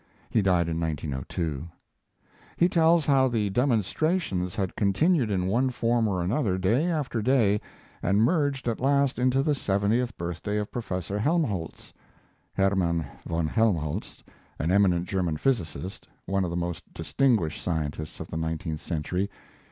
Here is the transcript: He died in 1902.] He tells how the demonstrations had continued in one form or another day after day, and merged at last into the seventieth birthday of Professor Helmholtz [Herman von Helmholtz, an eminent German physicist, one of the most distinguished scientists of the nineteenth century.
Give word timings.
He 0.31 0.41
died 0.41 0.67
in 0.67 0.79
1902.] 0.79 1.69
He 2.57 2.67
tells 2.67 3.05
how 3.05 3.27
the 3.27 3.51
demonstrations 3.51 4.55
had 4.55 4.75
continued 4.75 5.29
in 5.29 5.45
one 5.45 5.69
form 5.69 6.07
or 6.07 6.23
another 6.23 6.57
day 6.57 6.87
after 6.87 7.21
day, 7.21 7.61
and 8.01 8.23
merged 8.23 8.67
at 8.67 8.79
last 8.79 9.19
into 9.19 9.43
the 9.43 9.53
seventieth 9.53 10.17
birthday 10.17 10.57
of 10.57 10.71
Professor 10.71 11.19
Helmholtz 11.19 11.93
[Herman 12.53 13.05
von 13.27 13.45
Helmholtz, 13.45 14.23
an 14.57 14.71
eminent 14.71 15.07
German 15.07 15.37
physicist, 15.37 16.07
one 16.25 16.43
of 16.43 16.49
the 16.49 16.55
most 16.57 16.91
distinguished 16.95 17.61
scientists 17.63 18.19
of 18.19 18.27
the 18.29 18.37
nineteenth 18.37 18.81
century. 18.81 19.29